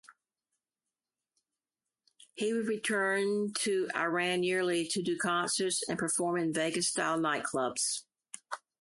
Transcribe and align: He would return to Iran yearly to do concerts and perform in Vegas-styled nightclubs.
He 2.33 2.53
would 2.53 2.65
return 2.65 3.53
to 3.59 3.87
Iran 3.95 4.41
yearly 4.41 4.87
to 4.87 5.03
do 5.03 5.15
concerts 5.15 5.87
and 5.87 5.99
perform 5.99 6.39
in 6.39 6.53
Vegas-styled 6.53 7.21
nightclubs. 7.21 8.01